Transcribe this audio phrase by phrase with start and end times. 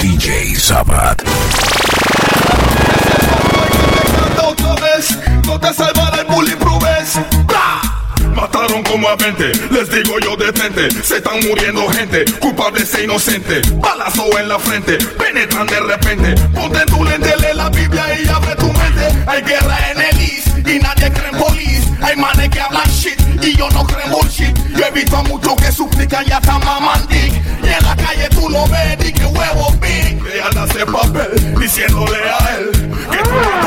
[0.00, 1.22] DJ Sabat.
[5.44, 6.84] No te salvará el bulletproof
[7.46, 7.80] ¡Bla!
[8.34, 13.04] Mataron como a 20, les digo yo de frente Se están muriendo gente, culpables e
[13.04, 18.28] inocentes Balazo en la frente, penetran de repente Ponte tu lente, lee la Biblia y
[18.28, 22.48] abre tu mente Hay guerra en el East y nadie cree en police Hay manes
[22.50, 24.56] que hablan shit yo no creo en bullshit.
[24.76, 27.32] Yo he visto a muchos que suplican y hasta maman dick
[27.62, 30.22] Y en la calle tú lo ves y que huevo big.
[30.34, 32.70] Ella hace papel diciéndole a él.
[33.10, 33.65] Que tú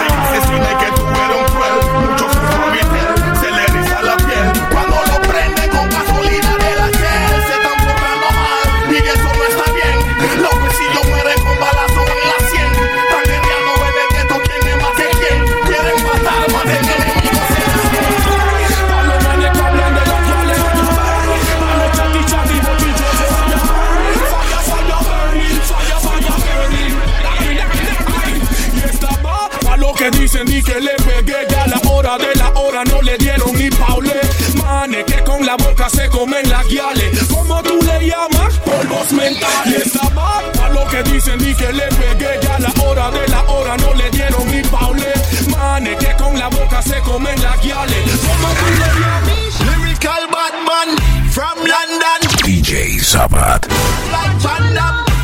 [34.90, 38.58] Manes que con la boca se comen las guiales ¿Cómo tú le llamas?
[38.66, 43.12] Polvos mentales va a lo que dicen y que le pegué Ya a la hora
[43.12, 45.14] de la hora no le dieron ni paule
[45.52, 49.60] Manes que con la boca se comen las guiales ¿Cómo tú le llamas?
[49.78, 50.98] Lyrical Batman
[51.32, 52.20] from London.
[52.44, 53.68] DJ Sabat.
[54.12, 54.74] Like bad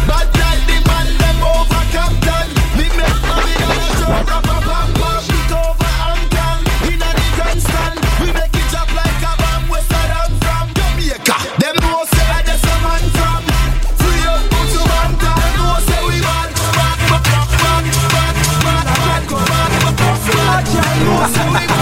[0.07, 0.31] like
[0.69, 2.47] the man them over Captain.
[2.77, 5.24] Me make money on a show, rap, rap,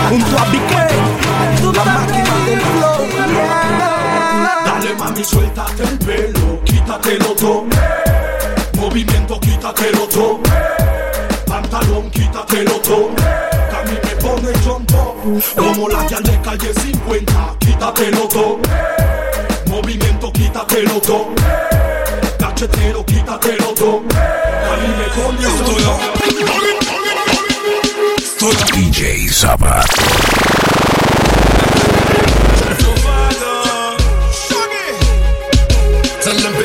[0.10, 0.88] Junto a Piqué,
[1.64, 3.00] la máquina del flow.
[4.66, 7.66] Dale mami, suéltate el pelo, quítatelo todo.
[8.76, 10.40] Movimiento, quítatelo todo.
[11.48, 13.10] Pantalón, quítatelo todo.
[13.10, 15.16] A mí me pone chompo.
[15.56, 18.60] Como la que de calle 50, quítatelo todo.
[19.68, 21.43] Movimiento, quítatelo todo.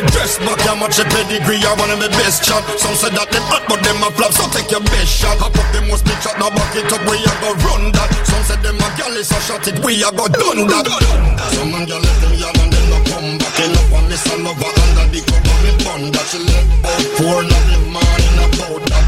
[0.09, 2.63] Dress back, how much a pedigree, I want them the best shot.
[2.79, 5.37] Some say that them hot, but them a flop, so take your best shot.
[5.43, 8.15] Hop up, them must be shot, now back it up, we a go run that.
[8.23, 10.87] Some say them a gal is shot it, we a go done that.
[11.51, 13.59] Some man gal let them yell and then no come back.
[13.59, 16.27] Over under the cover, me bun that.
[16.31, 19.08] She left out four in the morning about that.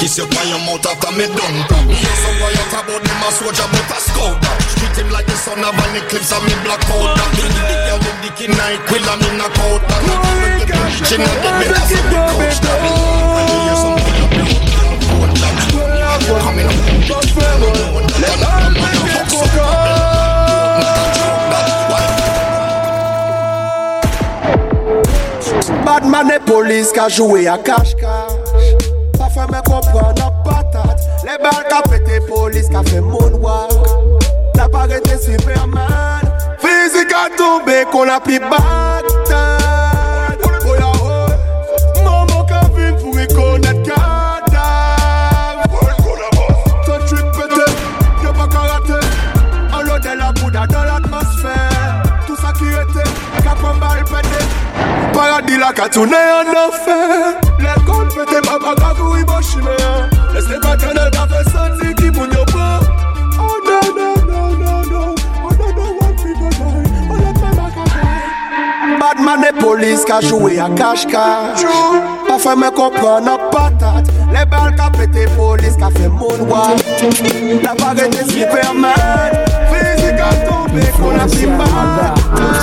[0.00, 3.28] Kiss you by your mouth after me done that Hear some riot about them a
[3.32, 4.36] soldier but a scout
[4.76, 7.76] Treat him like the son of an eclipse and me black out that Me the
[7.88, 11.16] girl with the kid night quill and me knock out that No, I got you,
[11.16, 12.96] I got you, I got you,
[25.84, 28.45] Badman e polis ka jwe a kashka
[29.36, 31.04] fè mè kompran ak patat.
[31.26, 33.72] Le bal ka pète polis ka fè moun wak
[34.56, 36.24] La parete superman.
[36.62, 39.15] Fizik a tombe kon la pli bag
[70.16, 71.64] a joué à cache-cache.
[72.26, 74.08] Pas fait me comprendre nos patates.
[74.32, 76.82] Les balles qui a pété, police qui a fait moonwalk.
[77.62, 78.92] La baguette est Superman.
[79.70, 82.14] Physique a tombé, qu'on a pris Bagdad.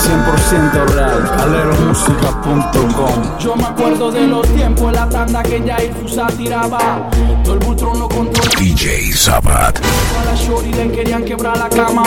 [0.03, 7.09] 100% real, aleromusica.com Yo me acuerdo de los tiempos la tanda que ya Fusa tiraba.
[7.43, 8.55] Todo el butron lo controlaba.
[8.59, 9.79] DJ Sabat.
[9.79, 12.03] A la shorty le querían quebrar la cama.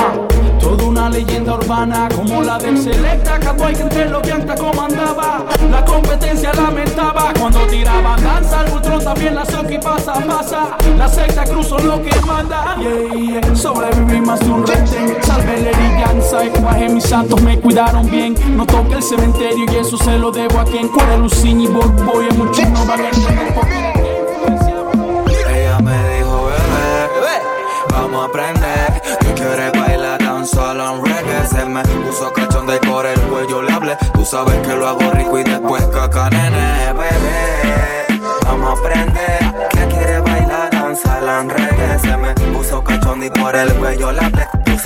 [0.66, 3.38] Toda una leyenda urbana como la del Selecta.
[3.38, 4.20] Cada que entre los
[4.58, 5.44] comandaba.
[5.70, 8.64] La competencia lamentaba cuando tiraban danza.
[8.66, 10.76] El Ultron también la soca y pasa, pasa.
[10.98, 12.76] La secta cruzó lo que manda.
[12.80, 13.54] Yeah, yeah.
[13.54, 15.16] Sobreviví más de un retén.
[15.22, 18.34] Salve la heriganza y bajé mis santos me cuidaron bien.
[18.56, 20.88] No toque el cementerio y eso se lo debo a quien.
[20.88, 22.26] Cuare Lucini y Bob Boy.
[22.36, 22.85] Muchos no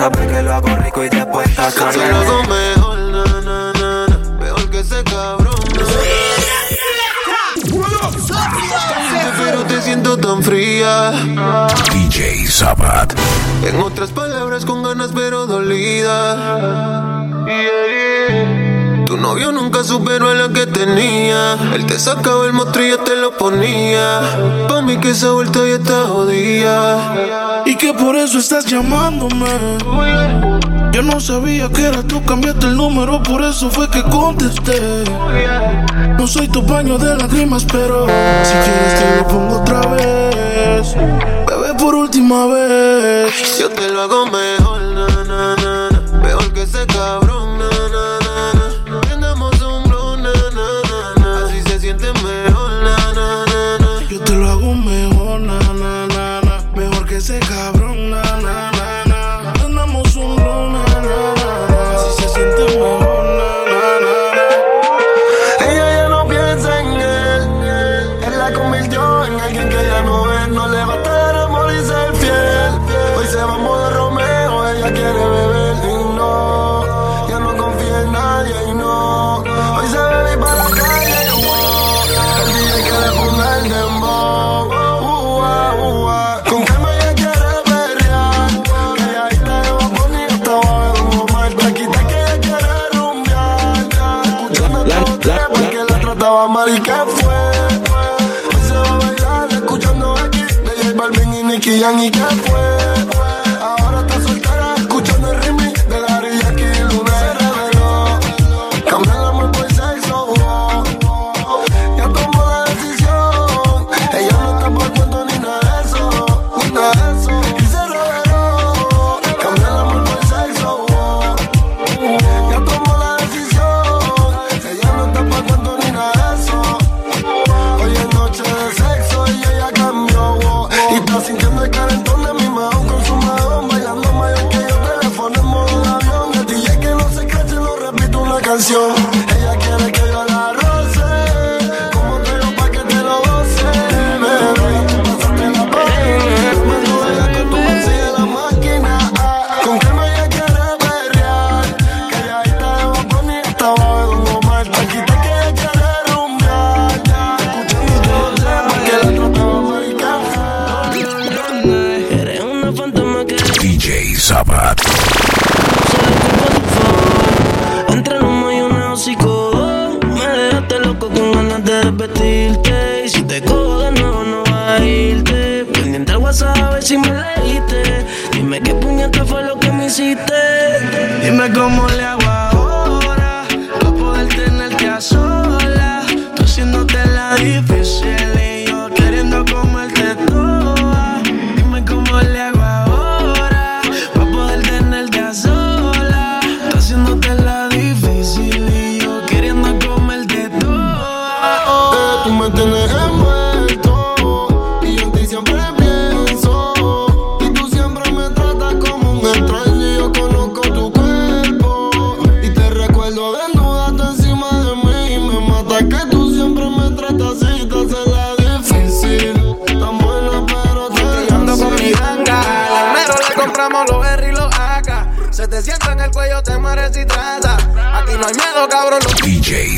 [0.00, 2.00] sabe que lo hago rico y después está caro.
[2.00, 5.55] lo mejor, na, na, na, na, mejor que ese cabrón.
[9.37, 11.11] Pero te siento tan fría.
[11.93, 13.12] DJ Zabat.
[13.62, 17.26] En otras palabras, con ganas pero dolida.
[19.05, 21.58] Tu novio nunca superó a la que tenía.
[21.75, 24.67] Él te sacaba el mostrillo, te lo ponía.
[24.67, 27.50] Pa' mí que esa vuelta ya está jodida.
[27.70, 29.46] Y que por eso estás llamándome.
[30.90, 35.05] Yo no sabía que era tú, cambiaste el número, por eso fue que contesté.
[36.19, 38.06] No soy tu baño de lágrimas, pero
[38.43, 40.96] si quieres te lo pongo otra vez.
[41.46, 43.32] Bebé, por última vez.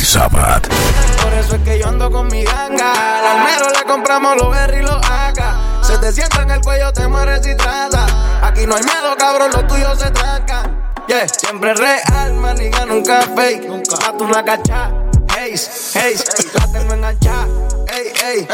[0.03, 3.19] Por eso es que yo ando con mi ganga.
[3.19, 5.57] Al almero le compramos los berry y los acá.
[5.81, 8.07] Se te sienta en el cuello, te mueres y trata.
[8.43, 10.77] Aquí no hay miedo, cabrón, los tuyos se trancan.
[11.07, 13.69] Yeah, siempre real, maniga, nunca fake.
[13.69, 14.91] Nunca a tu la cacha.
[15.37, 15.55] Hey,
[15.95, 16.17] hey,
[16.55, 17.47] la tengo enganchada.
[17.89, 18.47] Hey, hey,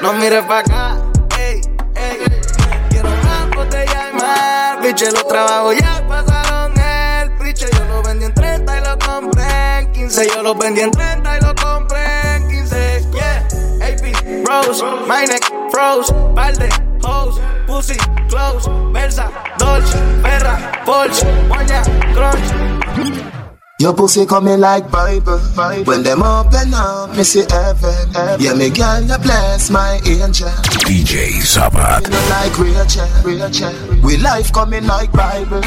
[0.00, 0.96] no mires pa' acá.
[1.36, 1.60] Hey,
[1.94, 2.18] hey,
[2.90, 4.82] quiero más botella y más.
[4.82, 5.99] Biche, los trabajo ya
[10.20, 13.06] 15, yo los vendí en 30 y los compré en 15.
[13.12, 13.48] Yeah,
[13.82, 16.68] AP, Rose, my neck, froze, balde,
[17.02, 17.96] hose, pussy,
[18.28, 21.82] close, Versa, Dolce, Ferra, Porsche, Moña,
[22.14, 22.70] Crunch.
[23.78, 25.84] Your pussy coming like Bible, Bible.
[25.84, 28.12] When them open up, me see heaven.
[28.12, 28.40] heaven.
[28.40, 30.48] Yeah, me girl, you bless my angel.
[30.84, 32.02] DJ Sabat.
[32.02, 33.89] You know, like Rachel, Rachel.
[34.02, 35.58] We life coming like Bible.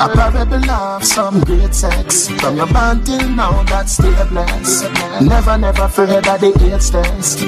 [0.00, 2.28] A parable love, some great sex.
[2.28, 4.90] From your band till now, that's still blessed.
[5.20, 7.40] Never, never fear that the AIDS test.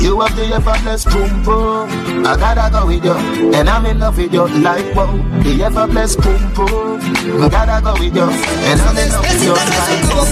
[0.00, 2.24] You have the ever blessed boom boom.
[2.26, 3.14] I gotta go with you,
[3.54, 5.12] and I'm in love with you like wow.
[5.42, 7.00] The ever blessed boom boom.
[7.42, 10.26] I gotta go with you, and I'm in love with you like wow.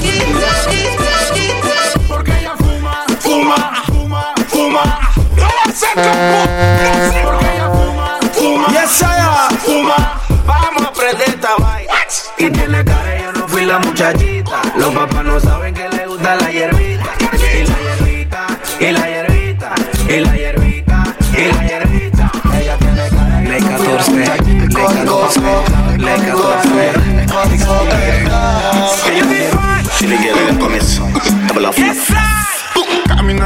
[2.07, 4.85] Porque ella fuma, fuma, fuma, fuma.
[5.37, 7.69] No va a ser que Porque ella
[8.45, 8.69] fuma.
[8.71, 9.57] Yes, I am.
[9.59, 10.21] Fuma.
[10.47, 11.93] Vamos a aprender esta vaina.
[12.37, 14.61] Y tiene cara, yo no fui la muchachita.
[14.77, 17.11] Los papás no saben que le gusta la hierbita.
[17.21, 18.47] Y la hierbita,
[18.81, 19.75] y la hierbita,
[20.09, 22.31] y la hierbita, y la hierbita.
[22.59, 25.41] Ella tiene cara, le 14, le 14,
[25.99, 26.55] le 14.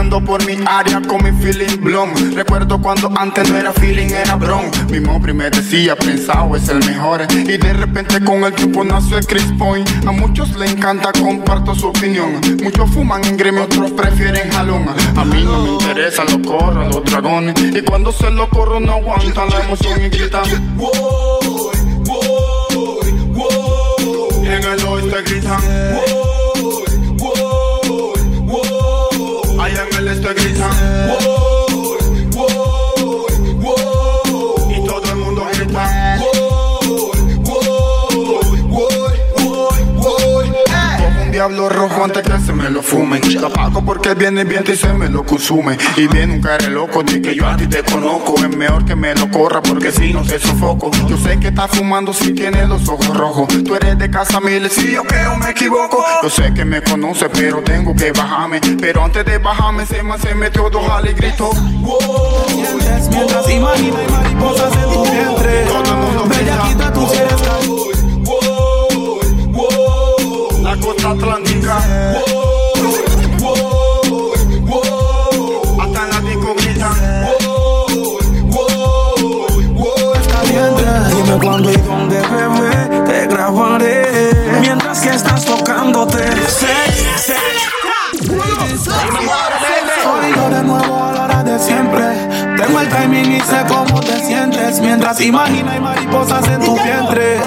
[0.09, 4.37] Caminando por mi área con mi feeling blom Recuerdo cuando antes no era feeling, era
[4.37, 4.71] bron.
[4.91, 9.19] Mi mobri me decía, pensado es el mejor Y de repente con el tiempo nació
[9.19, 9.87] el Chris Point.
[10.07, 12.41] A muchos le encanta, comparto su opinión.
[12.63, 14.87] Muchos fuman en gremio, otros prefieren jalón.
[15.17, 18.93] A mí no me interesan los corros, los dragones Y cuando se lo corro no
[18.93, 20.45] aguantan la emoción y gritan.
[24.43, 26.18] Y en el oeste gritan
[30.29, 31.38] Allá en el
[41.49, 43.23] diablo rojo antes que se me lo fumen.
[43.41, 45.79] Lo apago porque viene el viento y se me lo consume.
[45.97, 48.35] Y viene un cara loco de que yo a ti te conozco.
[48.39, 50.91] Es mejor que me lo corra porque si no te sofoco.
[51.09, 53.49] Yo sé que estás fumando si tienes los ojos rojos.
[53.65, 56.05] Tú eres de casa miles si yo creo me equivoco.
[56.23, 58.61] Yo sé que me conoces, pero tengo que bajarme.
[58.81, 61.51] Pero antes de bajarme, se me se metió dos alas y gritó.
[63.11, 65.65] Mientras imagina y mariposas en tu vientre.
[65.67, 66.29] Todo el mundo
[66.93, 67.98] tú si eres
[70.81, 71.79] costa atlántica,
[73.41, 73.55] woy,
[74.69, 75.81] woy.
[75.81, 76.97] hasta en la disco gritan.
[80.33, 80.85] caliente.
[81.15, 84.31] Dime cuándo y dónde, bebé, te grabaré.
[84.61, 86.25] Mientras que estás tocándote.
[86.47, 86.67] Sex,
[87.17, 87.39] sex.
[90.51, 92.05] De nuevo a la hora de siempre.
[92.57, 94.81] Tengo el timing y sé cómo te sientes.
[94.81, 97.38] Mientras imagina y mariposas en tu vientre.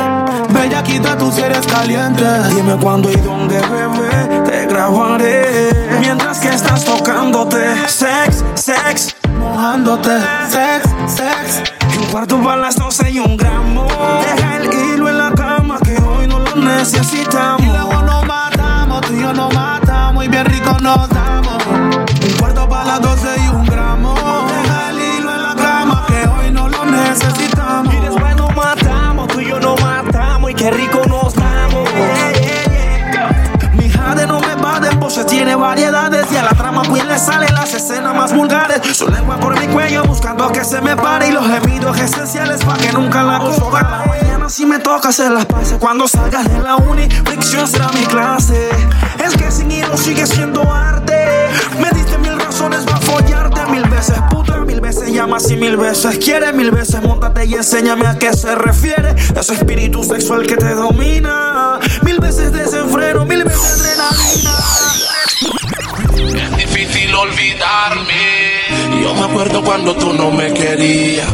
[1.31, 2.25] Si eres caliente.
[2.49, 5.69] Dime cuándo y dónde, bebé, te grabaré.
[5.99, 7.87] Mientras que estás tocándote.
[7.87, 9.15] Sex, sex.
[9.39, 10.19] Mojándote.
[10.49, 11.63] Sex, sex.
[11.99, 13.87] Un cuarto para las 12 y un gramo.
[14.25, 17.61] Deja el hilo en la cama que hoy no lo necesitamos.
[17.61, 21.65] Y luego nos matamos, tú y yo nos matamos y bien rico nos damos.
[21.67, 24.15] Un cuarto para las 12 y un gramo.
[24.15, 27.93] Deja el hilo en la cama que hoy no lo necesitamos.
[27.93, 31.01] Y después nos matamos, tú y yo nos matamos y qué rico
[35.71, 38.81] variedades y a la trama pues le salen las escenas más vulgares.
[38.93, 42.77] Su lengua por mi cuello buscando que se me pare y los gemidos esenciales para
[42.77, 43.81] que nunca la coja.
[43.81, 47.89] La mañana si me toca hacer las paces cuando salgas de la uni, fricción será
[47.93, 48.69] mi clase.
[49.23, 51.15] Es que sin hilo sigue siendo arte.
[51.79, 56.17] Me diste mil razones para follarte mil veces, puta, mil veces llamas y mil veces
[56.17, 59.15] quieres, mil veces montate y enséñame a qué se refiere.
[59.39, 64.80] Ese espíritu sexual que te domina, mil veces desenfreno, mil veces adrenalina.
[67.13, 69.01] Olvidarme.
[69.01, 71.27] Yo me acuerdo cuando tú no me querías.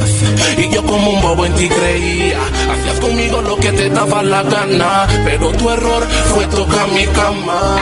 [0.58, 2.40] Y yo como un bobo en ti creía.
[2.72, 5.08] Hacías conmigo lo que te daba la gana.
[5.26, 7.78] Pero tu error fue tocar mi cama.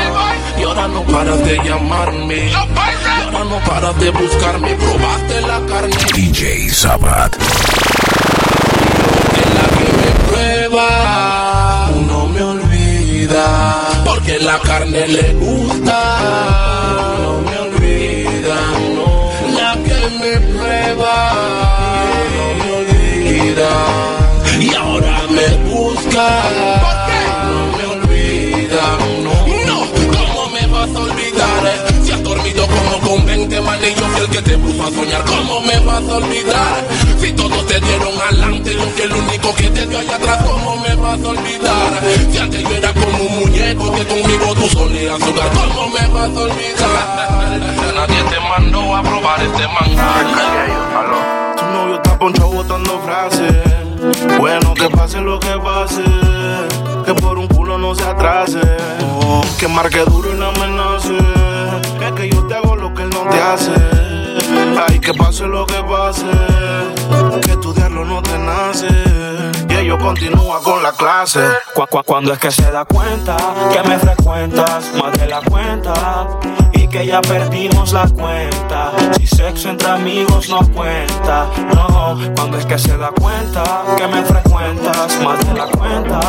[0.60, 2.50] Y ahora no paras de llamarme.
[2.50, 4.76] Y ahora no paras de buscarme.
[4.76, 5.96] Probaste la carne.
[6.14, 7.36] DJ Sabat.
[9.42, 14.02] En la que me prueba, no me olvida.
[14.04, 16.75] Porque la carne le gusta.
[18.46, 19.32] No.
[19.58, 21.34] La que me prueba,
[22.36, 23.72] no me olvida.
[24.60, 26.28] Y ahora me busca,
[27.50, 28.84] no me olvida.
[29.24, 29.34] No,
[29.66, 29.78] no,
[30.16, 31.66] ¿cómo me vas a olvidar?
[31.66, 32.04] eh?
[32.04, 35.80] Si has dormido como con 20 manillos, el que te puso a soñar, ¿cómo me
[35.80, 36.88] vas a olvidar?
[37.20, 40.78] Si todos te dieron adelante, yo que el único que te dio allá atrás, ¿cómo
[40.78, 42.04] me vas a olvidar?
[42.32, 46.30] Si antes yo era como un muñeco que conmigo tú solías jugar, ¿cómo me vas
[46.30, 47.56] a olvidar?
[47.96, 48.24] Nadie
[48.58, 50.26] mandó a probar este manjar.
[51.58, 53.54] Tu novio está ponchado botando frases.
[54.40, 56.04] Bueno, que pase lo que pase.
[57.06, 58.60] Que por un culo no se atrase.
[59.22, 61.18] Oh, que marque duro y no amenace.
[62.06, 63.72] Es que yo te hago lo que él no te hace.
[64.88, 66.26] Ay, que pase lo que pase.
[67.44, 68.88] Que estudiarlo no te nace.
[69.70, 71.42] Y ellos continúa con la clase.
[71.74, 73.36] Cu- cu- cuando es que se da cuenta
[73.72, 75.94] que me frecuentas más de la cuenta
[76.98, 78.94] que ya perdimos la cuenta.
[79.18, 82.18] Si sexo entre amigos no cuenta, no.
[82.36, 83.64] Cuando es que se da cuenta
[83.98, 86.20] que me frecuentas más de la cuenta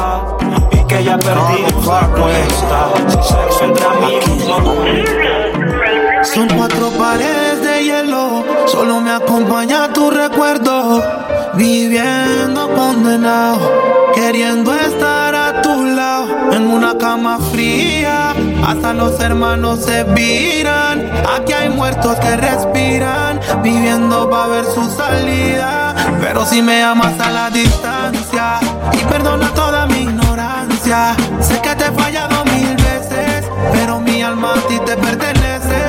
[0.73, 2.88] y que ya perdimos la cuenta.
[3.06, 6.25] Si sexo entre amigos no cuenta.
[6.25, 11.00] Son cuatro paredes de hielo, solo me acompaña tu recuerdo.
[11.54, 13.61] Viviendo condenado,
[14.14, 16.52] queriendo estar a tu lado.
[16.52, 21.10] En una cama fría, hasta los hermanos se viran.
[21.36, 25.94] Aquí hay muertos que respiran, viviendo para ver su salida.
[26.20, 28.58] Pero si me amas a la distancia
[28.92, 34.54] y perdona toda mi ignorancia, sé que te he fallado mil veces, pero mi alma
[34.54, 35.80] a ti te pertenece.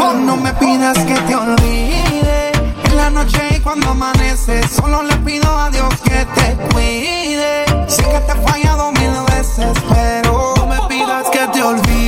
[0.00, 2.52] Oh, no me pidas que te olvide
[2.84, 4.66] en la noche y cuando amanece.
[4.68, 7.64] Solo le pido a Dios que te cuide.
[7.88, 12.01] Sé que te he fallado mil veces, pero no me pidas que te olvide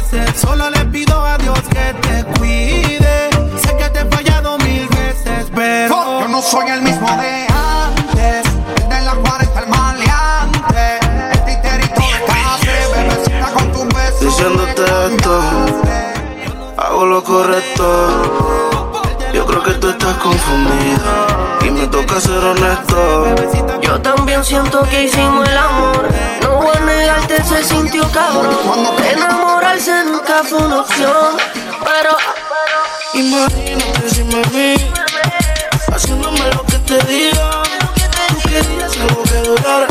[0.00, 0.38] amanece.
[0.38, 3.30] Solo le pido a Dios que te cuide.
[3.62, 8.46] Sé que te he fallado mil veces, pero Yo no soy el mismo de antes.
[8.82, 10.98] El de la 40, el maleante.
[11.32, 12.78] El titerito de café.
[12.94, 14.20] Bebecita con tus besos.
[14.20, 15.42] Diciéndote esto,
[16.76, 18.69] hago lo correcto.
[19.90, 23.34] Tú estás confundida y me toca ser honesto.
[23.82, 26.08] Yo también siento que hicimos el amor.
[26.42, 28.56] No voy a negarte, se sintió cabrón.
[29.12, 31.36] Enamorarse nunca fue una opción.
[31.84, 32.16] Pero
[33.14, 34.76] Imagínate si me vi
[35.92, 37.62] haciéndome lo que te diga.
[38.28, 39.86] Tú querías algo que durara,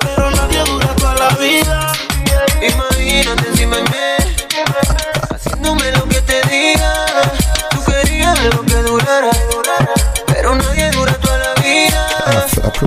[0.00, 1.92] pero nadie dura toda la vida.
[2.60, 4.16] imagínate si me ve
[5.30, 6.15] haciéndome lo que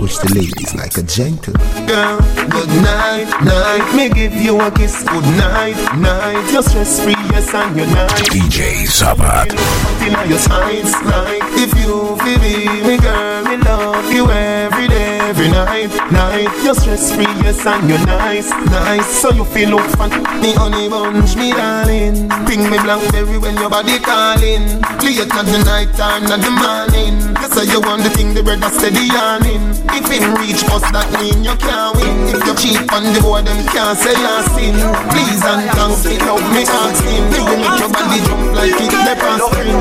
[0.10, 1.54] Approach the ladies like a gentle.
[1.86, 2.18] Girl,
[2.50, 3.94] good night, night.
[3.96, 6.50] Me give you a kiss, good night, night.
[6.52, 8.30] You're stress free, yes, and you're nice.
[8.30, 9.54] DJ Sabat.
[10.02, 15.09] In your sides, like if you feel me, me girl, me love you every day,
[15.30, 16.50] every night, night.
[16.66, 19.06] You're stress free, yes, and you're nice, nice.
[19.22, 20.10] So you feel look fun,
[20.42, 22.28] me honey bunch, me darling.
[22.50, 24.82] Ping me blackberry when your body calling.
[25.10, 27.18] It at the night time, not the morning.
[27.42, 29.74] You say you want the thing, the brother steady yawning.
[29.92, 32.30] If him reach us, that mean you can't win.
[32.30, 34.78] If you cheat on the boy, them can't say you're sin.
[35.12, 37.26] Please and thanks, it love me asking.
[37.36, 39.80] You will make your body jump like it never spring.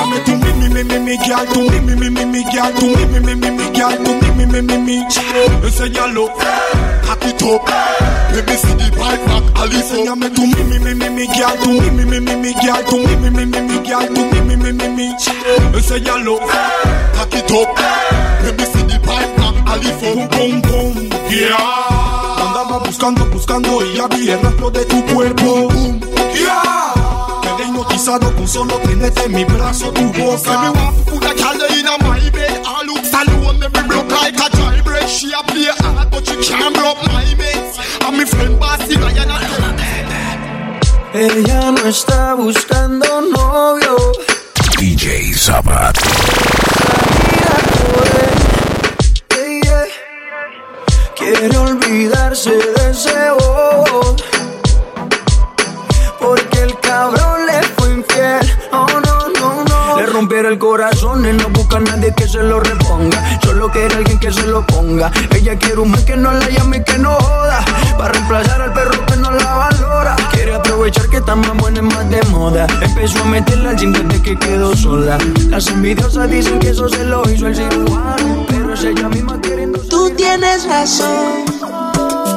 [0.00, 2.86] To me, me, me, me, me, girl, to me, me, me, me, me, girl, to
[2.86, 5.06] me, me, me, me, me, girl, to me, me, me, me, me.
[5.62, 6.28] Enséñalo,
[7.04, 7.68] cock it up.
[8.32, 9.92] Let me see the pipe back, Alice.
[9.92, 12.82] Enséñame to me, me, me, me, me, girl, to me, me, me, me, me, girl,
[12.84, 15.16] to me, me, me, me, me, girl, to me, me, me, me, me.
[15.76, 16.38] Enséñalo,
[17.14, 17.78] cock it up.
[18.44, 20.00] Let me see the pipe back, Alice.
[20.00, 22.40] Boom, boom, boom, yeah.
[22.40, 25.68] Andaba buscando, buscando y ya vi el rastro de tu cuerpo.
[25.68, 26.00] Boom,
[26.34, 27.19] yeah.
[27.56, 30.38] Quedé hipnotizado con solo tenerte en mi brazo, tu boca.
[30.38, 32.62] Say me want to put a girl in a my bed.
[32.64, 35.08] All looks alone, me be broke like a jailbreak.
[35.08, 37.78] She a play hard, but she can't block my mates.
[38.06, 39.40] And me friend Bossy Ryan a
[41.12, 43.96] Ella no está buscando novio.
[44.78, 45.98] DJ Sabat.
[51.16, 54.09] Quiere olvidarse de ese bobo.
[60.40, 63.40] Rompieron el corazón, él no busca a nadie que se lo reponga.
[63.42, 65.10] Solo quiere alguien que se lo ponga.
[65.34, 67.64] Ella quiere un man que no la llame y que no joda.
[67.98, 70.16] Para reemplazar al perro que no la valora.
[70.32, 72.66] Quiere aprovechar que está más buena y más de moda.
[72.80, 75.18] Empezó a meterla al gym desde que quedó sola.
[75.48, 78.46] Las envidiosas dicen que eso se lo hizo el cirujano.
[78.48, 79.80] Pero es ella misma queriendo.
[79.88, 81.44] Tú tienes razón,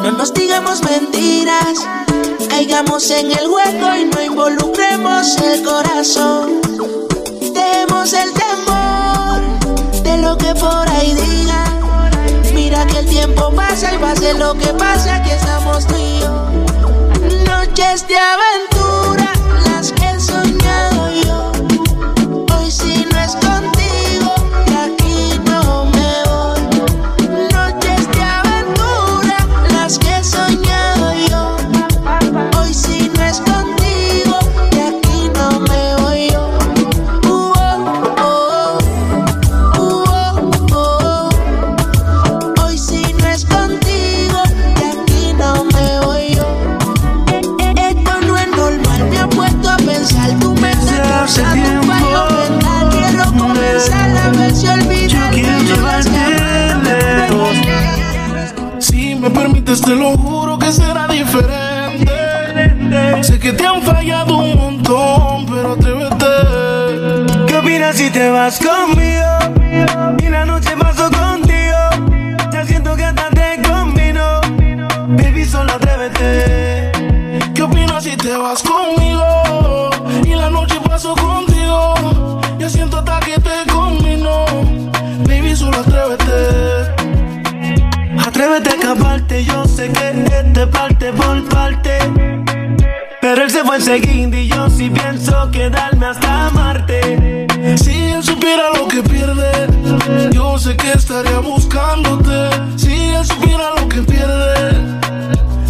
[0.03, 1.87] no nos digamos mentiras,
[2.49, 6.63] caigamos en el hueco y no involucremos el corazón.
[7.63, 9.41] Demos el temor
[10.03, 11.79] de lo que por ahí digan.
[12.53, 15.95] Mira que el tiempo pasa y pase lo que pase, aquí estamos tú.
[17.45, 18.52] Noches de aventura,
[59.83, 62.11] te lo juro que será diferente.
[63.21, 63.65] Sé que te
[93.63, 97.47] se fue enseguida y yo sí pienso quedarme hasta amarte.
[97.77, 99.51] Si él supiera lo que pierde,
[100.31, 102.49] yo sé que estaría buscándote.
[102.75, 104.99] Si él supiera lo que pierde,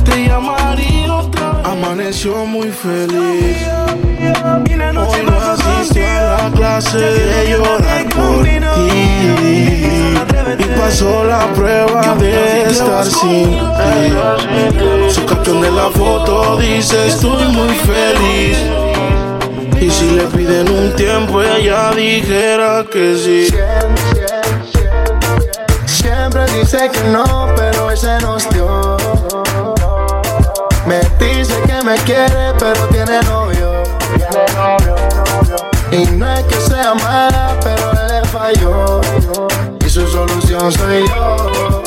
[0.04, 1.68] te llamaría otra vez.
[1.68, 3.58] Amaneció muy feliz.
[4.96, 10.03] Hoy no asistió a la clase de llorar por ti.
[10.60, 15.10] Y pasó la prueba de estar sin ti.
[15.10, 18.58] Su caption de la foto dice estoy muy feliz.
[19.82, 23.48] Y si le piden un tiempo, ella dijera que sí.
[25.86, 28.98] Siempre dice que no, pero hoy se nos dio.
[30.86, 33.84] Me dice que me quiere, pero tiene novio.
[35.92, 39.02] Y no es que sea mala, pero le falló.
[39.94, 41.84] Su solución soy yo.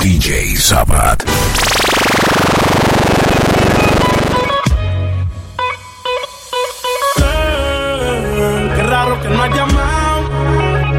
[0.00, 1.20] DJ Sabat.
[8.76, 10.20] Qué raro que no ha llamado.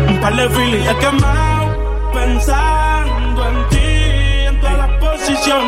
[0.10, 2.12] Un par de filis he quemado.
[2.12, 2.87] Pensando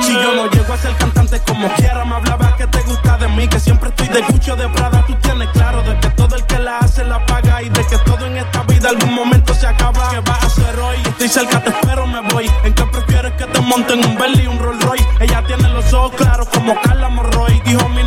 [0.01, 3.29] Si yo no llego a ser cantante como quiera, me hablaba que te gusta de
[3.29, 3.47] mí.
[3.47, 5.05] Que siempre estoy de Gucci o de Prada.
[5.07, 7.61] Tú tienes claro de que todo el que la hace la paga.
[7.63, 10.09] Y de que todo en esta vida algún momento se acaba.
[10.09, 10.97] ¿Qué vas a hacer hoy?
[11.05, 12.51] Estoy cerca, te espero, me voy.
[12.65, 15.07] ¿En qué prefieres que te monten un Bentley y un Rolls Royce?
[15.21, 17.61] Ella tiene los ojos claros como Carla Morroy.
[17.65, 17.98] Dijo mi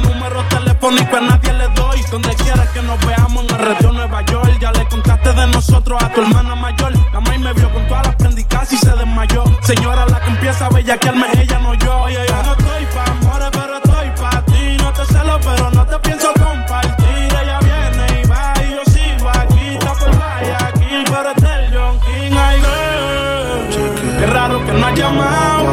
[0.82, 2.02] telefónico a nadie le doy.
[2.10, 4.58] Donde quieras que nos veamos en el retiro Nueva York.
[4.60, 6.92] Ya le contaste de nosotros a tu hermana mayor.
[7.12, 9.44] La maíz me vio con todas las prendicas y se desmayó.
[9.62, 12.02] Señora, la que empieza a bellaquearme ella, no yo.
[12.02, 14.76] Oye, yo no estoy pa' amores, pero estoy pa' ti.
[14.78, 17.28] No te celo, pero no te pienso compartir.
[17.42, 19.68] Ella viene y va y yo sigo aquí.
[19.74, 22.36] Está por vaya aquí, pero es el John King.
[22.36, 24.18] Ay, girl.
[24.18, 25.64] Qué raro que no ha llamado.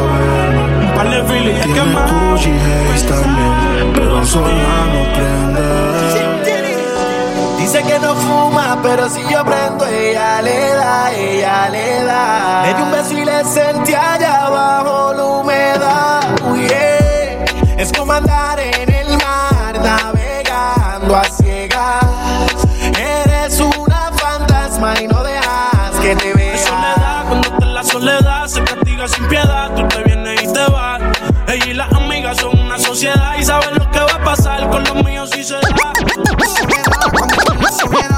[0.80, 2.36] Un par de filis quemado.
[3.08, 4.89] también, pero sola.
[7.72, 12.62] Dice que no fuma, pero si yo prendo, ella le da, ella le da.
[12.64, 16.20] Le di un beso y le sentí allá abajo la humedad.
[16.50, 17.44] Uy, yeah.
[17.78, 18.89] Es como andar en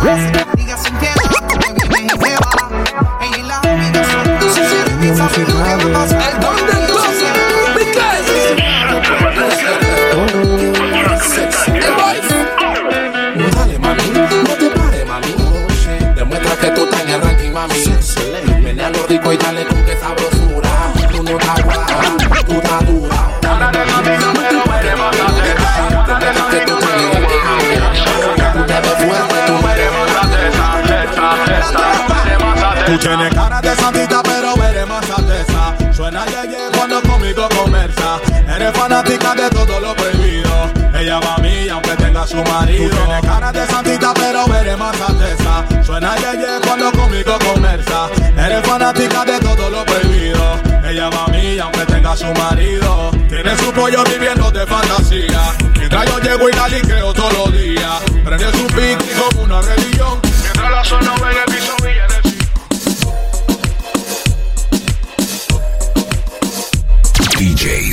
[0.03, 0.42] Diga
[33.75, 35.93] de santita, pero eres más alteza.
[35.93, 38.21] Suena yeye cuando conmigo conversa.
[38.55, 40.71] Eres fanática de todo lo prohibido.
[40.99, 42.91] Ella va a mí, aunque tenga su marido.
[42.91, 45.65] Tú tienes cara de santita, pero eres más alteza.
[45.85, 48.09] Suena yeye cuando conmigo conversa.
[48.37, 50.61] Eres fanática de todo lo prohibido.
[50.85, 53.11] Ella va a mí, aunque tenga su marido.
[53.29, 55.41] Tiene su pollo viviendo de fantasía.
[55.79, 58.03] Mientras yo llego y la liqueo todos los días.
[58.25, 60.21] Prende su pique como una religión.
[60.43, 61.73] Mientras la zona ve el piso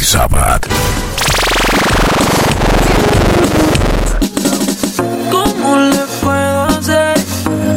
[0.10, 0.65] Sabat.
[5.30, 7.13] ¿Cómo le puedo hacer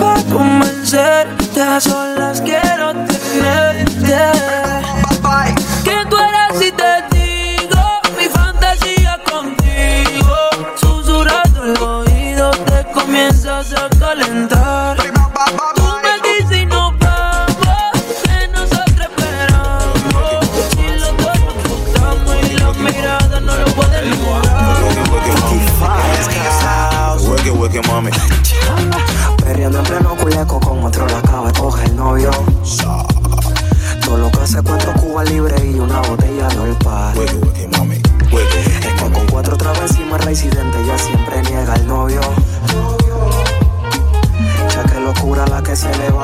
[0.00, 1.60] para convencerte?
[1.60, 4.61] A solas quiero tenerte.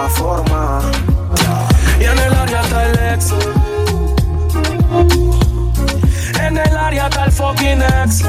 [0.09, 0.83] Que se le va a formar.
[2.01, 3.33] Y en el área está el ex.
[6.41, 8.25] En el área está el fucking ex.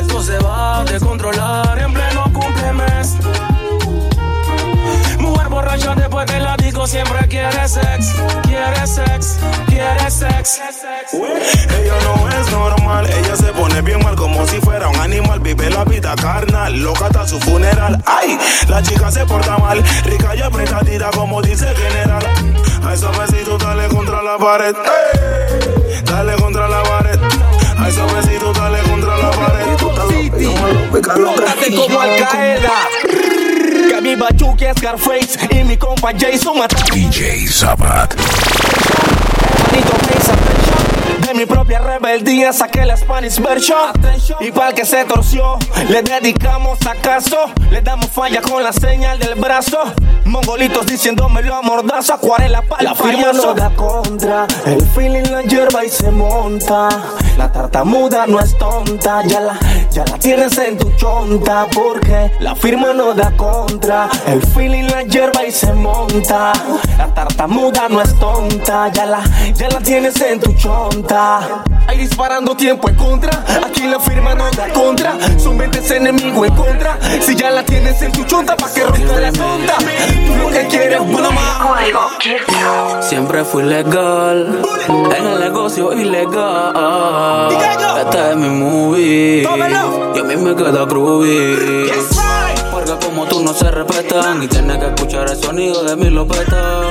[0.00, 3.16] Esto se va a descontrolar en pleno cumplemes.
[5.18, 9.38] Mujer borracha después de la siempre quiere sex, quiere sex,
[10.22, 10.60] sex.
[11.12, 15.40] Ella no es normal, ella se pone bien mal como si fuera un animal.
[15.40, 18.02] Vive la vida carnal, loca hasta su funeral.
[18.06, 22.22] Ay, la chica se porta mal, rica y apretadita como dice el general.
[22.84, 27.18] A esos besitos dale contra la pared, ey, dale contra la pared.
[27.78, 29.62] A esos besitos dale contra la pared.
[31.76, 32.72] Como Al Qaeda.
[33.88, 36.76] Que mi Bachuki es Scarface y mi compa Jason mata.
[36.92, 38.14] DJ Sabat.
[39.78, 41.22] Attention.
[41.26, 43.90] De mi propia rebeldía saqué la Spanish version.
[44.40, 45.58] Y para que se torció,
[45.88, 47.36] le dedicamos acaso.
[47.70, 49.78] Le damos falla con la señal del brazo.
[50.24, 52.14] Mongolitos diciéndomelo a mordazo.
[52.14, 56.88] Acuarela para La firma no da contra, el feeling la hierba y se monta.
[57.36, 59.58] La tartamuda no es tonta, ya la,
[59.90, 61.66] ya la tienes en tu chonta.
[61.74, 66.52] Porque la firma no da contra, el feeling la hierba y se monta.
[66.98, 69.22] La tartamuda no es tonta, ya la,
[69.54, 71.62] ya la tienes en tu chonta.
[71.86, 73.44] Ahí disparando tiempo en contra.
[73.66, 75.14] Aquí la firma no da contra.
[75.38, 76.98] Son 20 enemigos en contra.
[77.20, 79.74] Si ya la tienes en tu chonta, pa' que rompa la tonta.
[80.26, 81.52] Tú lo que quieres, una más.
[83.00, 87.21] Siempre fui legal en el negocio ilegal.
[88.00, 91.90] Este es mi movie y a mí me queda groovy.
[92.70, 96.90] Porque como tú no se respetan y tienes que escuchar el sonido de mi lopeta.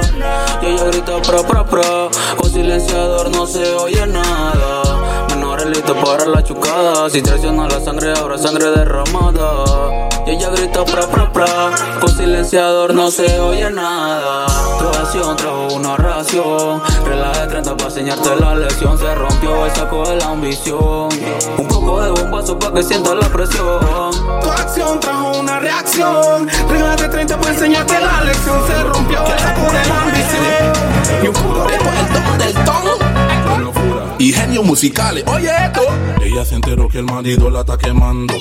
[0.62, 5.26] Y ella grita pra pra pra, con silenciador no se oye nada.
[5.30, 10.08] Menores listos para la chucada, si traiciona la sangre habrá sangre derramada.
[10.26, 14.48] Y ella grita pra pra pra, con silenciador no se oye nada.
[14.80, 18.98] Tu acción trajo una ración, relaje 30 para enseñarte la lección.
[18.98, 21.10] Se rompió el saco de la ambición.
[21.58, 24.12] Un poco de bombazo para que sientas la presión.
[24.42, 26.50] Tu acción trajo una reacción.
[26.70, 28.68] Regla de 30 para enseñarte la lección.
[28.68, 31.24] Se rompió el saco de la ambición.
[31.24, 34.18] Y un puro reto el don del ton.
[34.18, 35.24] y genios musicales.
[35.28, 35.82] Oye esto.
[36.22, 38.34] Ella se enteró que el marido la está quemando.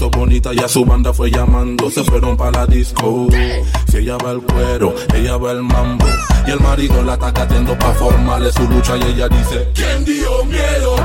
[0.00, 1.90] Puso bonita y a su banda fue llamando.
[1.90, 3.26] Se fueron para la disco.
[3.88, 6.06] Si ella va el cuero, ella va el mambo.
[6.46, 8.96] Y el marido la está catiendo para formarle su lucha.
[8.96, 10.96] Y ella dice: ¿Quién dio miedo?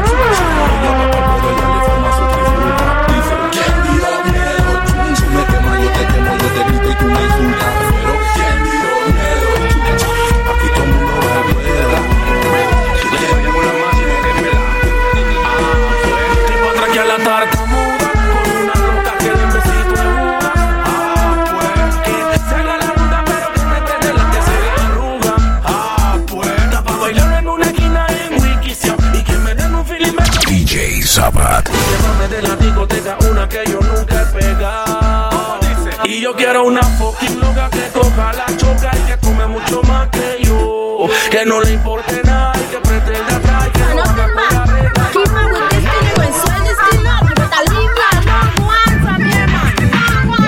[31.36, 35.60] Llévame de la discoteca una que yo nunca he pegado.
[36.06, 40.08] Y yo quiero una fucking loca que coja la choca y que come mucho más
[40.10, 41.08] que yo.
[41.30, 45.10] Que no le importe nada y que pretenda atrás que no haga pura regla.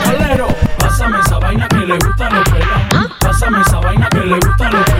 [0.06, 0.48] Bolero,
[0.80, 3.08] pásame esa vaina que le gusta a los pelas.
[3.20, 4.97] Pásame esa vaina que le gusta a los pelas.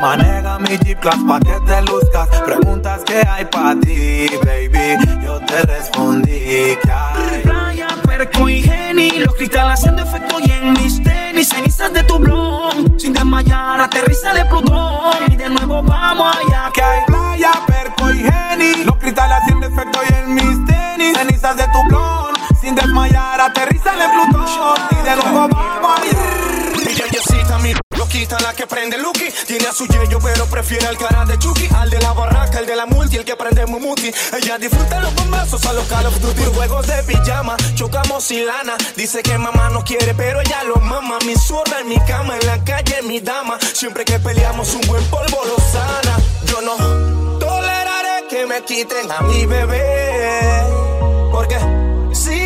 [0.00, 2.28] Maneja mi Jeep Class pa' que te luzcas.
[2.44, 5.22] Preguntas que hay pa' ti, baby.
[5.22, 7.42] Yo te respondí que hay.
[7.42, 12.18] Playa, perco y geni Los cristales haciendo efecto y en mis tenis Cenizas de tu
[12.18, 17.00] blon Sin desmayar, aterriza de Plutón Y de nuevo vamos allá Que hay
[29.46, 31.68] Tiene a su yeyo, pero prefiere al cara de Chucky.
[31.74, 34.12] Al de la barraca, el de la multi, el que prende Mumuti.
[34.36, 38.76] Ella disfruta los bombazos a los Call of Duty Juegos de pijama, chocamos y lana
[38.94, 41.18] Dice que mamá no quiere, pero ella lo mama.
[41.26, 43.58] Mi zurda en mi cama, en la calle mi dama.
[43.72, 46.16] Siempre que peleamos un buen polvo lo sana.
[46.44, 50.62] Yo no toleraré que me quiten a mi bebé
[51.32, 51.58] Porque
[52.12, 52.38] si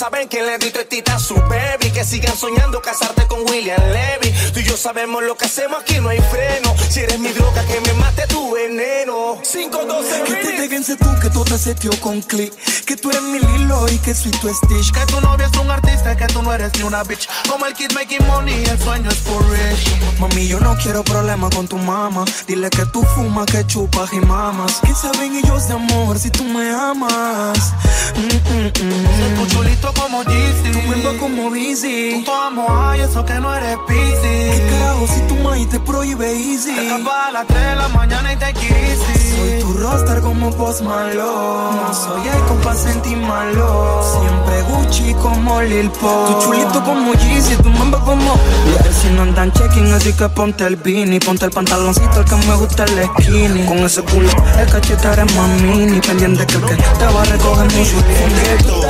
[0.00, 1.90] saben que le di tita a su baby.
[1.92, 4.32] Que sigan soñando casarte con William Levy.
[4.54, 6.74] Tú y yo sabemos lo que hacemos, aquí no hay freno.
[6.88, 9.38] Si eres mi droga, que me mate tu veneno.
[9.42, 12.54] 5, 12, Que te déjense tú, que todo se tío con click.
[12.86, 14.90] Que tú eres mi Lilo y que soy tu Stitch.
[14.90, 17.28] Que tu novia es un artista, que tú no eres ni una bitch.
[17.46, 20.18] Como el kid making money, el sueño es for rich.
[20.18, 22.24] Mami, yo no quiero problemas con tu mamá.
[22.46, 24.80] Dile que tú fumas, que chupas y mamas.
[24.82, 27.74] ¿Qué saben ellos de amor si tú me amas?
[28.16, 29.36] Mm, mm, mm.
[29.36, 30.72] Tu chulito como Yeezy.
[30.72, 32.22] Tu mundo como Busy.
[32.24, 34.20] Tu amo ay, eso que no eres busy.
[34.22, 36.74] ¿Qué carajo si tu maíz te prohíbe easy?
[36.74, 39.36] Te escapas a las 3 de la mañana y te easy.
[39.36, 41.94] Soy tu roster como Post Malone.
[41.94, 42.74] Soy el compa
[43.16, 44.02] malo.
[44.02, 46.26] Siempre Gucci como Lil Pop.
[46.28, 48.34] Tu chulito como Yeezy, tu mambo como.
[48.66, 51.20] Los si no andan checking, así que ponte el beanie.
[51.20, 53.66] Ponte el pantaloncito, el que me gusta el skinny.
[53.66, 56.00] Con ese culo, el cachete eres más mini.
[56.00, 58.80] Pendiente que el que te va a recoger mi chulito.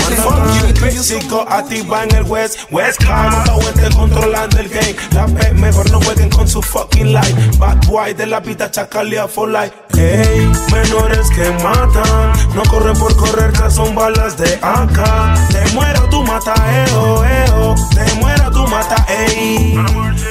[0.90, 4.96] Físico activa en el West, West Coast, no controlando el game.
[5.12, 7.58] La P mejor no jueguen con su fucking life.
[7.58, 9.72] Bad boy de la vida chacalea for life.
[9.94, 15.34] Hey, menores que matan, no corren por correr, son balas de acá.
[15.52, 16.54] Te muero, tú mata,
[16.88, 17.74] eo, eo.
[17.94, 19.76] Te muero, tú mata, ey.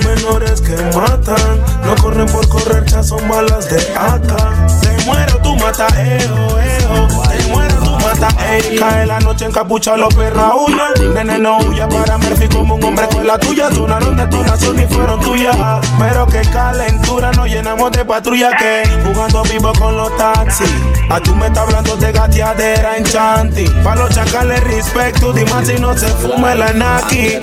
[0.04, 4.68] Menores que matan, no corren por correr, son balas de acá.
[4.82, 7.08] Te muero, tú mata, eo, eo.
[7.30, 8.78] Te muero, tú mata, ey.
[8.78, 11.14] Cae la noche en capucha, los perra huyen.
[11.14, 13.70] Nene, no huya para Murphy como un hombre con la tuya.
[13.72, 15.56] Sonaron detonación y fueron tuyas.
[15.98, 20.72] Pero qué calentura, nos llenamos de patrulla que jugando vivo con los taxis.
[21.10, 23.66] A tú me estás hablando de gateadera en chanti.
[23.84, 27.40] Pa' los chacales respeto, dime si no se fuma la naki.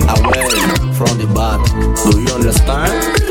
[0.93, 1.59] From the back,
[2.03, 3.26] do you understand?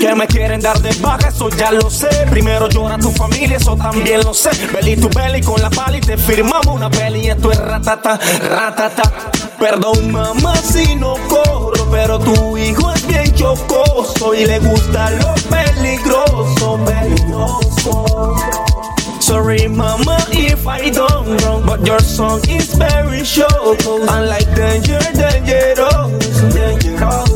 [0.00, 2.08] Que me quieren dar de baja, eso ya lo sé.
[2.30, 4.48] Primero llora tu familia, eso también lo sé.
[4.72, 7.28] Belly tu belly con la pala y te firmamos una peli.
[7.28, 9.02] Esto es ratata, ratata.
[9.58, 15.34] Perdón, mamá, si no corro, pero tu hijo es bien chocoso y le gusta lo
[15.50, 18.36] peligroso, peligroso.
[19.20, 23.84] Sorry, mama, if I don't wrong, but your song is very short.
[23.86, 27.29] Unlike danger, dangerous, dangerous.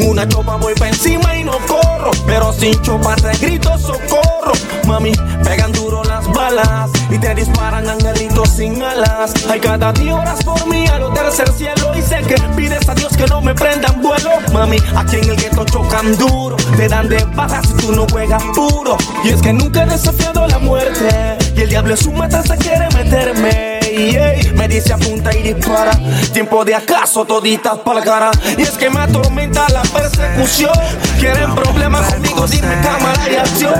[0.00, 4.52] Con una chopa voy pa' encima y no corro, pero sin chopa te grito socorro.
[4.86, 5.12] Mami,
[5.44, 9.34] pegan duro las balas y te disparan angelitos sin alas.
[9.50, 12.94] Hay cada día horas por mí a lo tercer cielo y sé que pides a
[12.94, 14.30] Dios que no me prendan vuelo.
[14.54, 18.42] Mami, aquí en el gueto chocan duro, te dan de baja si tú no juegas
[18.54, 18.96] puro.
[19.22, 22.88] Y es que nunca he desafiado la muerte y el diablo es un matanza quiere
[22.94, 23.69] meterme.
[23.90, 25.92] Ey, me dice apunta y dispara.
[26.32, 28.30] Tiempo de acaso toditas pa'l cara.
[28.56, 30.72] Y es que me atormenta la persecución.
[31.18, 33.74] Quieren problemas conmigo, dime cámara y acción.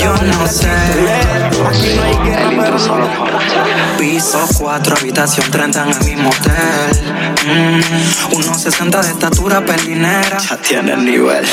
[0.00, 0.68] Yo no sé.
[0.68, 3.98] Aquí no hay guerra, pero no.
[3.98, 7.14] Piso 4, habitación 30 en el mismo hotel.
[7.46, 10.38] Mm, 1.60 de estatura pelinera.
[10.38, 11.46] Ya tiene el nivel.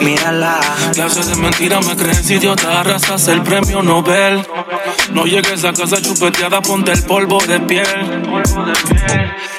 [0.00, 0.60] Mírala.
[0.92, 4.44] Clases de mentira me creen si idiota arrasas el premio Nobel.
[5.12, 7.84] No llegues a casa chupeteada, ponte el polvo de piel.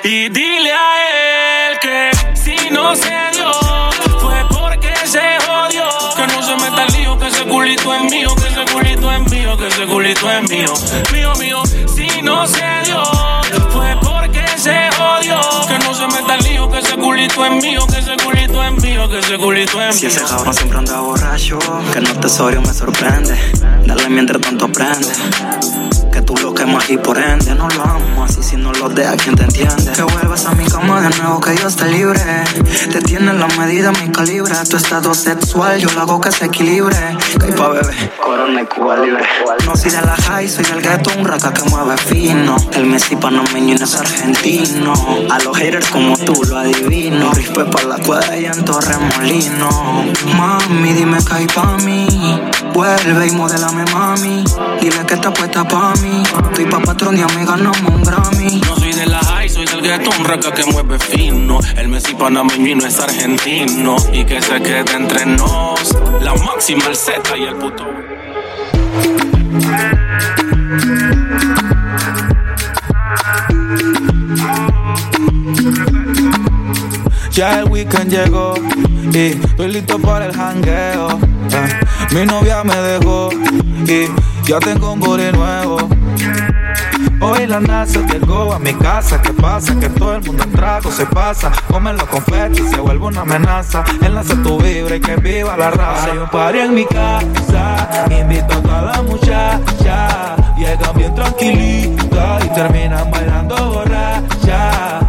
[0.03, 3.51] Y dile a él que si no se dio,
[4.19, 5.87] fue porque se jodió.
[6.15, 9.31] Que no se meta el lío, que ese culito es mío, que ese culito es
[9.31, 10.73] mío, que ese culito es mío.
[11.13, 13.03] Mío, mío, si no se dio,
[13.69, 15.39] fue porque se jodió.
[15.67, 16.43] Que no se meta el
[16.75, 20.07] que ese culito es mío, que ese culito es mío, que ese culito es Si
[20.07, 20.15] mío.
[20.15, 21.57] ese cabrón siempre anda borracho,
[21.93, 23.33] que no tesorio me sorprende.
[23.85, 25.07] Dale mientras tanto prende.
[26.11, 29.15] Que tú lo quemas y por ende no lo amo así si no lo deja
[29.17, 29.91] quien te entiende.
[29.91, 32.19] Que vuelvas a mi cama de nuevo, que Dios te libre.
[32.91, 34.53] Te tiene la medida, mi calibre.
[34.69, 36.95] Tu estado sexual, yo lo hago que se equilibre.
[37.39, 39.25] Que pa' bebé, corona y Cuba libre.
[39.65, 42.55] No soy de la high, soy del gueto, un raca que mueve fino.
[42.73, 44.93] El Messi panameño y no es argentino.
[45.29, 47.31] A los haters como tú lo adivino.
[47.33, 49.69] Rispe pa' la cuadra y en Torremolino.
[50.37, 52.07] Mami, dime que hay pa' mí.
[52.73, 54.43] Vuelve y modélame, mami.
[54.81, 56.23] Dile que está puesta pa' mí.
[56.49, 58.61] Estoy pa' patrón y a mí ganamos un Grammy.
[58.61, 61.59] No soy de la high, soy del gueto, un raca que mueve fino.
[61.77, 63.95] El Messi panameño y no es argentino.
[64.11, 65.95] Y que se quede entre nos.
[66.21, 67.85] La máxima, el Z y el puto.
[77.35, 78.53] Ya el weekend llegó
[79.11, 81.09] y estoy listo para el jangueo.
[81.09, 81.67] Ah,
[82.13, 83.29] Mi novia me dejó
[83.85, 84.07] y
[84.47, 85.77] ya tengo un body nuevo.
[87.19, 89.21] Hoy la NASA llegó a mi casa.
[89.21, 89.77] ¿Qué pasa?
[89.77, 91.51] Que todo el mundo en trago se pasa.
[91.67, 93.83] Comen los confetis se vuelve una amenaza.
[94.01, 96.13] Enlace tu vibra y que viva la raza.
[96.13, 98.07] Hay un party en mi casa.
[98.17, 100.37] Invito a toda la muchacha.
[100.57, 101.15] Llegan bien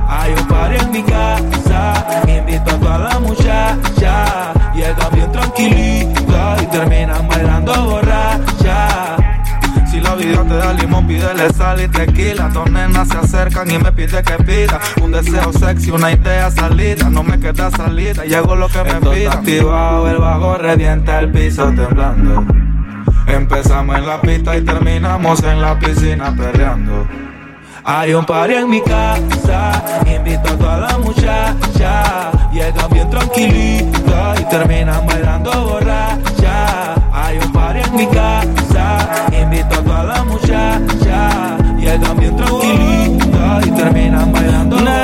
[0.09, 4.52] hay un party en mi casa, invitando a la muchacha.
[4.74, 9.16] Llega bien tranquilita y terminan bailando borracha.
[9.90, 12.48] Si la vida te da limón, pídele sal y tequila.
[12.50, 14.80] Dos nenas se acercan y me pide que pida.
[15.02, 17.09] Un deseo sexy, una idea salida.
[17.09, 19.32] No me queda salida, llego lo que Esto me pida.
[19.32, 22.44] activado, el bajo revienta el piso temblando.
[23.26, 27.26] Empezamos en la pista y terminamos en la piscina perreando.
[27.89, 29.80] Hay un party en mi casa,
[30.12, 32.32] invito a toda la muchacha.
[32.53, 36.95] Llegan bien tranquilita y terminan bailando borracha.
[37.12, 39.09] Hay un party en mi casa,
[39.41, 41.57] invito a toda la muchacha.
[41.78, 44.97] Llegan bien tranquilita y terminan bailando borracha.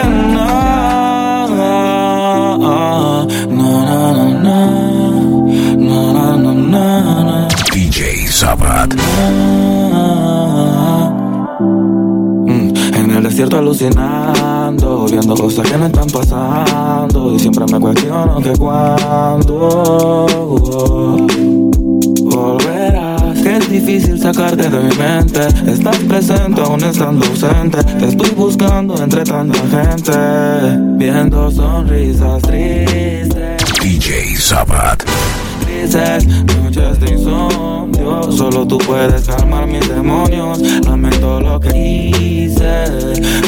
[7.73, 8.93] DJ Sabat.
[13.33, 17.35] Desierto alucinando, viendo cosas que no están pasando.
[17.35, 20.37] Y siempre me cuestiono que cuándo
[22.25, 23.41] volverás.
[23.43, 25.49] Que es difícil sacarte de mi mente.
[25.67, 27.83] Estás presente aún estando ausente.
[27.83, 30.13] Te estoy buscando entre tanta gente.
[30.99, 33.57] Viendo sonrisas tristes.
[33.81, 35.03] DJ Sabat.
[35.83, 38.33] Grises, noches de insomnio.
[38.33, 40.61] Solo tú puedes calmar mis demonios.
[40.85, 42.85] Lamento lo que hice,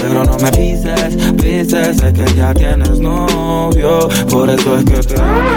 [0.03, 1.97] pero no me pises, pises.
[1.97, 5.55] Sé que ya tienes novio, por eso es que te odio.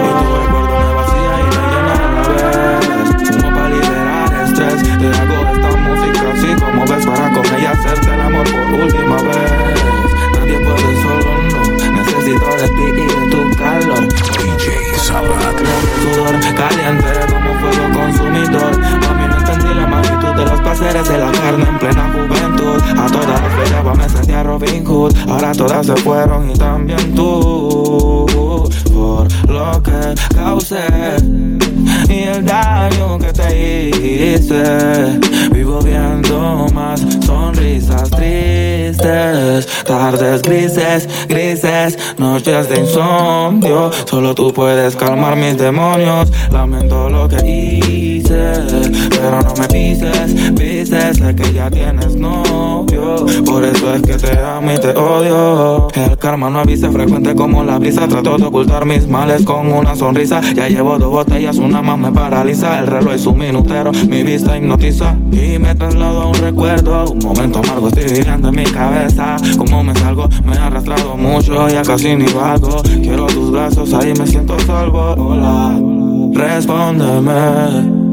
[0.00, 2.82] Y tu recuerdo me vacía y me llena a la vez.
[3.28, 4.82] Fumo para liberar estrés.
[4.98, 9.16] Te hago esta música así como ves para con ella hacerte el amor por última
[9.22, 9.52] vez.
[10.34, 11.62] Nadie puede solo, no.
[11.92, 14.03] Necesito de ti y de tu calor.
[15.04, 18.78] Sudor caliente como fuego consumidor.
[18.80, 22.82] Mami, no entendí la magnitud de los placeres de la carne en plena juventud.
[22.98, 25.14] A todas las peleaba, me sentía Robin Hood.
[25.28, 28.24] Ahora todas se fueron y también tú.
[28.94, 30.86] Por lo que causé
[32.08, 35.18] y el daño que te hice.
[35.52, 43.90] Vivo viendo más sonrisas tristes, tardes grises, grises, noches de insomnio.
[44.04, 46.30] Solo tú puedes calmar mis demonios.
[46.50, 48.52] Lamento lo que hice,
[49.10, 51.16] pero no me pises, pises.
[51.16, 55.88] Sé que ya tienes novio, por eso es que te amo y te odio.
[55.94, 58.08] El karma no avisa frecuente como la brisa.
[58.08, 60.40] Trato de ocultar mis males con una sonrisa.
[60.54, 62.78] Ya llevo dos botellas, una más me paraliza.
[62.80, 67.10] El reloj es un minutero, mi vista hipnotiza y me traslado a un recuerdo.
[67.10, 69.36] Un momento amargo estoy viviendo en mi cabeza.
[69.64, 72.82] Como me salgo, me he arrastrado mucho, ya casi ni vago.
[72.82, 75.14] Quiero tus brazos, ahí me siento salvo.
[75.16, 75.80] Hola,
[76.34, 78.04] respóndeme.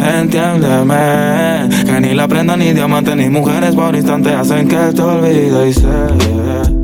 [0.00, 5.68] Entiéndeme que ni la prenda ni diamante ni mujeres por instante hacen que te olvide
[5.68, 5.88] y sé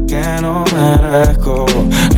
[0.08, 1.64] que no merezco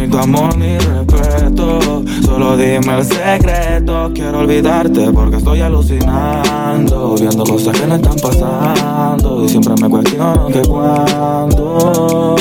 [0.07, 2.03] tu amor ni respeto.
[2.25, 4.11] Solo dime el secreto.
[4.15, 7.15] Quiero olvidarte porque estoy alucinando.
[7.19, 9.45] Viendo cosas que no están pasando.
[9.45, 12.37] Y siempre me cuestiono que cuando.